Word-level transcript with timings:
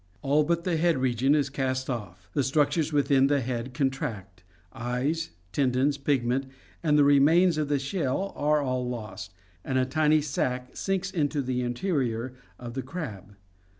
All 0.23 0.43
but 0.43 0.63
the 0.63 0.77
head 0.77 0.97
region 0.97 1.35
is 1.35 1.51
cast 1.51 1.87
off; 1.87 2.27
the 2.33 2.43
structures 2.43 2.91
within 2.91 3.27
the 3.27 3.39
head 3.39 3.75
contract; 3.75 4.41
eyes, 4.73 5.29
tendons, 5.51 5.99
pigment, 5.99 6.47
and 6.81 6.97
the 6.97 7.03
remains 7.03 7.59
of 7.59 7.67
the 7.69 7.77
shell 7.77 8.33
are 8.35 8.61
all 8.63 8.89
lost; 8.89 9.31
and 9.63 9.77
a 9.77 9.85
tiny 9.85 10.19
sac 10.19 10.75
sinks 10.75 11.11
into 11.11 11.39
the 11.43 11.61
interior 11.61 12.33
of 12.57 12.73
the 12.73 12.81
crab. 12.81 13.35